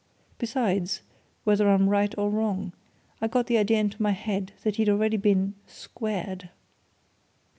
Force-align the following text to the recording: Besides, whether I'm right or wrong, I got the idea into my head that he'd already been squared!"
Besides, 0.39 1.01
whether 1.43 1.69
I'm 1.69 1.87
right 1.87 2.11
or 2.17 2.31
wrong, 2.31 2.73
I 3.21 3.27
got 3.27 3.45
the 3.45 3.59
idea 3.59 3.77
into 3.77 4.01
my 4.01 4.13
head 4.13 4.51
that 4.63 4.77
he'd 4.77 4.89
already 4.89 5.17
been 5.17 5.53
squared!" 5.67 6.49